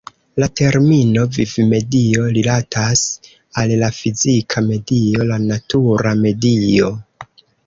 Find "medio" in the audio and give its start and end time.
4.71-5.29, 6.27-6.91